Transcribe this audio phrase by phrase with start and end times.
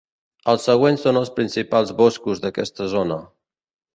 [0.53, 3.21] Els següents són els principals boscos d'aquesta zona.